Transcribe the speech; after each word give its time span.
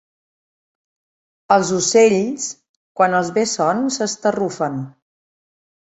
Els 1.57 1.69
ocells, 1.81 2.47
quan 3.01 3.19
els 3.19 3.31
ve 3.39 3.47
son, 3.55 3.87
s'estarrufen. 3.99 4.85